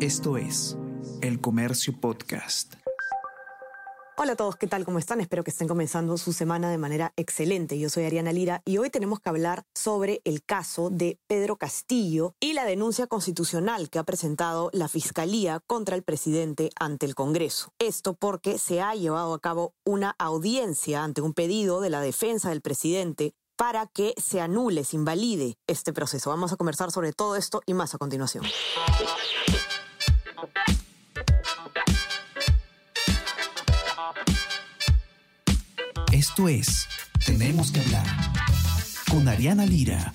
[0.00, 0.76] Esto es
[1.22, 2.74] El Comercio Podcast.
[4.18, 4.84] Hola a todos, ¿qué tal?
[4.84, 5.22] ¿Cómo están?
[5.22, 7.78] Espero que estén comenzando su semana de manera excelente.
[7.78, 12.34] Yo soy Ariana Lira y hoy tenemos que hablar sobre el caso de Pedro Castillo
[12.40, 17.72] y la denuncia constitucional que ha presentado la Fiscalía contra el presidente ante el Congreso.
[17.78, 22.50] Esto porque se ha llevado a cabo una audiencia ante un pedido de la defensa
[22.50, 26.28] del presidente para que se anule, se invalide este proceso.
[26.28, 28.44] Vamos a conversar sobre todo esto y más a continuación.
[36.12, 36.88] Esto es
[37.24, 38.06] Tenemos que hablar
[39.10, 40.12] con Ariana Lira.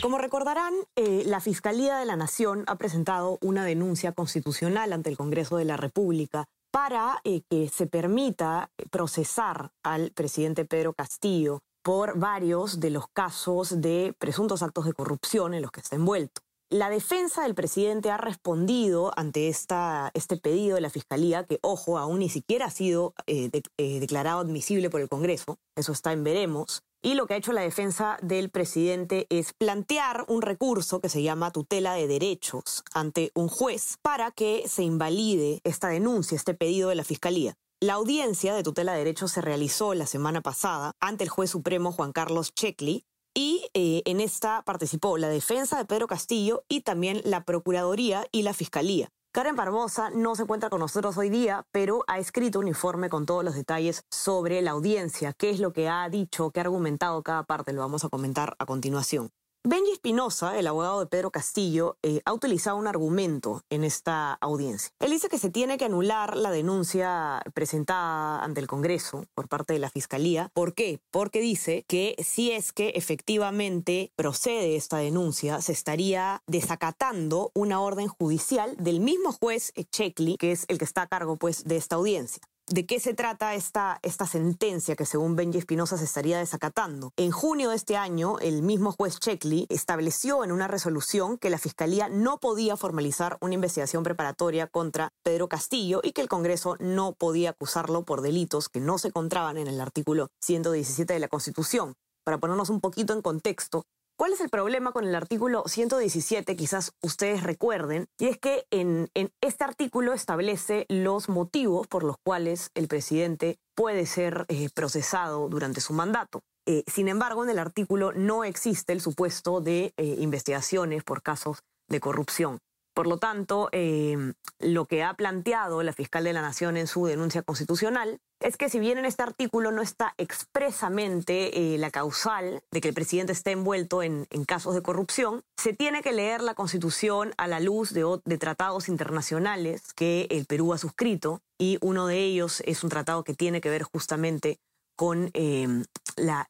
[0.00, 5.16] Como recordarán, eh, la Fiscalía de la Nación ha presentado una denuncia constitucional ante el
[5.16, 12.18] Congreso de la República para eh, que se permita procesar al presidente Pedro Castillo por
[12.18, 16.40] varios de los casos de presuntos actos de corrupción en los que está envuelto.
[16.70, 21.96] La defensa del presidente ha respondido ante esta, este pedido de la Fiscalía, que, ojo,
[21.96, 23.52] aún ni siquiera ha sido eh,
[24.00, 27.60] declarado admisible por el Congreso, eso está en veremos, y lo que ha hecho la
[27.60, 33.48] defensa del presidente es plantear un recurso que se llama tutela de derechos ante un
[33.48, 37.56] juez para que se invalide esta denuncia, este pedido de la Fiscalía.
[37.78, 41.92] La audiencia de tutela de derechos se realizó la semana pasada ante el juez supremo
[41.92, 47.20] Juan Carlos Checli y eh, en esta participó la defensa de Pedro Castillo y también
[47.24, 49.10] la Procuraduría y la Fiscalía.
[49.34, 53.26] Karen Barbosa no se encuentra con nosotros hoy día, pero ha escrito un informe con
[53.26, 57.20] todos los detalles sobre la audiencia, qué es lo que ha dicho, qué ha argumentado
[57.24, 59.32] cada parte, lo vamos a comentar a continuación.
[59.66, 64.90] Benji Espinosa, el abogado de Pedro Castillo, eh, ha utilizado un argumento en esta audiencia.
[65.00, 69.72] Él dice que se tiene que anular la denuncia presentada ante el Congreso por parte
[69.72, 70.50] de la Fiscalía.
[70.52, 71.00] ¿Por qué?
[71.10, 78.08] Porque dice que si es que efectivamente procede esta denuncia, se estaría desacatando una orden
[78.08, 81.96] judicial del mismo juez Checkley, que es el que está a cargo pues, de esta
[81.96, 82.42] audiencia.
[82.66, 87.12] ¿De qué se trata esta, esta sentencia que según Benji Espinosa se estaría desacatando?
[87.18, 91.58] En junio de este año, el mismo juez Checkley estableció en una resolución que la
[91.58, 97.12] Fiscalía no podía formalizar una investigación preparatoria contra Pedro Castillo y que el Congreso no
[97.12, 101.92] podía acusarlo por delitos que no se encontraban en el artículo 117 de la Constitución.
[102.24, 103.84] Para ponernos un poquito en contexto,
[104.16, 106.54] ¿Cuál es el problema con el artículo 117?
[106.54, 109.10] Quizás ustedes recuerden, y es que en,
[109.40, 115.80] este artículo establece los motivos por los cuales el presidente puede ser eh, procesado durante
[115.80, 116.42] su mandato.
[116.64, 121.64] Eh, sin embargo, en el artículo no existe el supuesto de eh, investigaciones por casos
[121.88, 122.60] de corrupción.
[122.94, 127.06] Por lo tanto, em, lo que ha planteado la fiscal de la Nación en su
[127.06, 132.62] denuncia constitucional es que si bien en este artículo no está expresamente eh, la causal
[132.70, 136.54] de que el presidente esté envuelto en, casos de corrupción, se tiene que leer la
[136.54, 142.18] Constitución a la luz de, tratados internacionales que el Perú ha suscrito y uno de
[142.18, 144.60] ellos es un tratado que tiene que ver justamente
[144.94, 145.84] con em,
[146.16, 146.46] la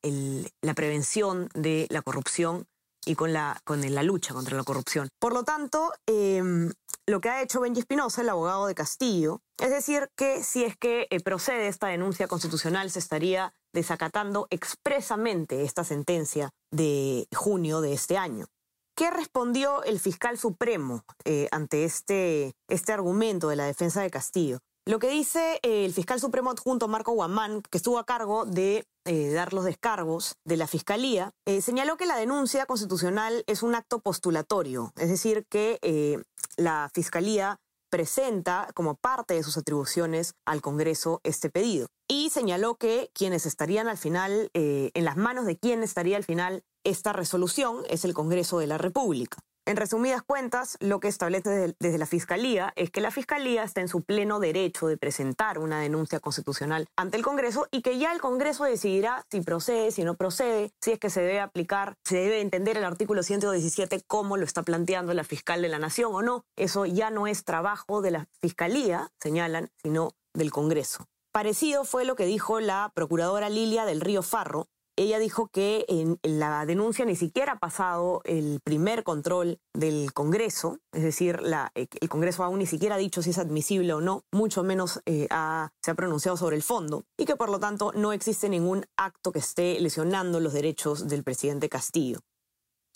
[0.75, 2.67] prevención de la corrupción
[3.07, 5.09] y con la, con la lucha contra la corrupción.
[5.19, 6.73] Por lo tanto, em,
[7.07, 10.77] lo que ha hecho Benji Espinosa, el abogado de Castillo, es decir, que si es
[10.77, 17.93] que eh, procede esta denuncia constitucional, se estaría desacatando expresamente esta sentencia de junio de
[17.93, 18.47] este año.
[18.97, 24.61] ¿Qué respondió el fiscal supremo eh, ante este, este argumento de la defensa de Castillo?
[24.87, 28.85] Lo que dice eh, el fiscal supremo adjunto Marco Guamán, que estuvo a cargo de
[29.07, 33.75] eh, dar los descargos de la fiscalía, eh, señaló que la denuncia constitucional es un
[33.75, 35.79] acto postulatorio, es decir, que
[36.57, 41.87] la fiscalía presenta como parte de sus atribuciones al Congreso este pedido.
[42.07, 46.63] Y señaló que quienes estarían al final, en las manos de quien estaría al final
[46.85, 49.39] esta resolución es el Congreso de la República.
[49.67, 53.89] En resumidas cuentas, lo que establece desde, la Fiscalía es que la Fiscalía está en
[53.89, 58.21] su pleno derecho de presentar una denuncia constitucional ante el Congreso y que ya el
[58.21, 62.43] Congreso decidirá si procede, si no procede, si es que se debe aplicar, se debe
[62.43, 66.45] entender el artículo 117 como lo está planteando la fiscal de la Nación o no.
[66.57, 71.07] Eso ya no es trabajo de la Fiscalía, señalan, sino del Congreso.
[71.33, 76.19] Parecido fue lo que dijo la procuradora Lilia del Río Farro, ella dijo que en,
[76.23, 81.41] la denuncia ni siquiera ha pasado el primer control del Congreso, es decir,
[81.75, 85.01] eh, el Congreso aún ni siquiera ha dicho si es admisible o no, mucho menos
[85.07, 85.29] eh,
[85.83, 89.33] se ha pronunciado sobre el fondo, y que por lo tanto no existe ningún acto
[89.33, 92.21] que esté lesionando los derechos del presidente Castillo.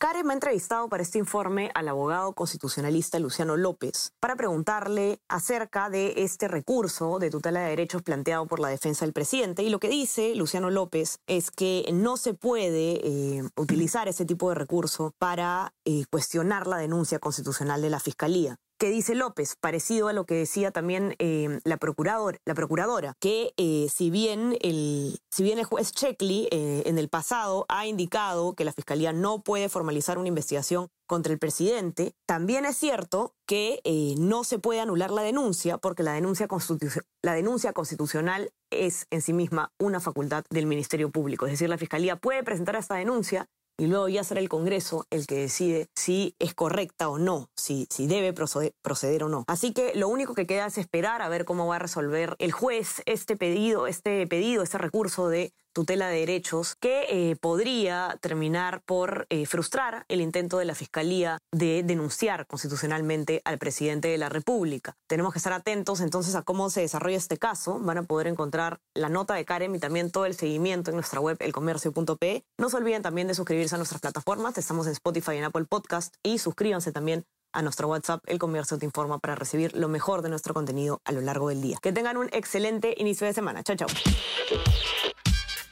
[0.01, 5.91] Karen me ha entrevistado para este informe al abogado constitucionalista Luciano López para preguntarle acerca
[5.91, 9.65] de este recurso de tutela de derechos planteado por la defensa del presidente.
[9.65, 14.51] Y lo que dice Luciano López es que no se puede eh, utilizar ese tipo
[14.51, 20.09] de recurso para eh, cuestionar la denuncia constitucional de la Fiscalía que dice López, parecido
[20.09, 25.19] a lo que decía también eh, la, procurador, la procuradora, que eh, si, bien el,
[25.31, 29.43] si bien el juez Checkley eh, en el pasado ha indicado que la Fiscalía no
[29.43, 33.81] puede formalizar una investigación contra el presidente, también es cierto que
[34.19, 36.47] no se puede anular la denuncia porque la denuncia,
[37.23, 41.47] la denuncia constitucional es en sí misma una facultad del Ministerio Público.
[41.47, 43.49] Es decir, la Fiscalía puede presentar esta denuncia
[43.79, 47.87] y luego ya será el Congreso el que decide si es correcta o no, si,
[47.91, 49.45] si debe proceder, o no.
[49.47, 52.51] Así que lo único que queda es esperar a ver cómo va a resolver el
[52.51, 58.83] juez este pedido, este pedido, este recurso de tutela de derechos que eh, podría terminar
[58.85, 64.29] por eh, frustrar el intento de la Fiscalía de denunciar constitucionalmente al presidente de la
[64.29, 64.97] República.
[65.07, 67.79] Tenemos que estar atentos entonces a cómo se desarrolla este caso.
[67.79, 71.21] Van a poder encontrar la nota de Karen y también todo el seguimiento en nuestra
[71.21, 72.43] web elcomercio.pe.
[72.59, 74.59] No se olviden también de suscribirse a nuestras plataformas.
[74.59, 78.79] Estamos en Spotify y en Apple Podcast y suscríbanse también a nuestro WhatsApp El Comercio
[78.79, 81.79] Te Informa para recibir lo mejor de nuestro contenido a lo largo del día.
[81.81, 83.63] Que tengan un excelente inicio de semana.
[83.63, 83.89] Chao, chao.